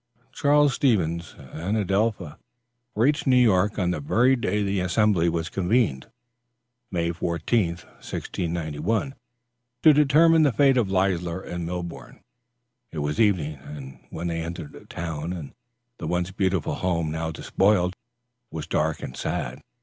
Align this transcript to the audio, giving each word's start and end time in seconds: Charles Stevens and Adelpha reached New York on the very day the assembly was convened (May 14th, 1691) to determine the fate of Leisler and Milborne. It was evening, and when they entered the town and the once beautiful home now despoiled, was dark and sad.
Charles 0.31 0.73
Stevens 0.73 1.35
and 1.37 1.77
Adelpha 1.77 2.39
reached 2.95 3.27
New 3.27 3.35
York 3.35 3.77
on 3.77 3.91
the 3.91 3.99
very 3.99 4.35
day 4.35 4.63
the 4.63 4.79
assembly 4.79 5.29
was 5.29 5.47
convened 5.47 6.09
(May 6.89 7.11
14th, 7.11 7.85
1691) 8.01 9.13
to 9.83 9.93
determine 9.93 10.41
the 10.41 10.51
fate 10.51 10.77
of 10.77 10.89
Leisler 10.89 11.41
and 11.43 11.67
Milborne. 11.67 12.23
It 12.91 12.97
was 12.97 13.19
evening, 13.19 13.59
and 13.61 13.99
when 14.09 14.25
they 14.29 14.41
entered 14.41 14.71
the 14.71 14.85
town 14.85 15.33
and 15.33 15.53
the 15.99 16.07
once 16.07 16.31
beautiful 16.31 16.73
home 16.73 17.11
now 17.11 17.29
despoiled, 17.29 17.95
was 18.49 18.65
dark 18.65 19.03
and 19.03 19.15
sad. 19.15 19.61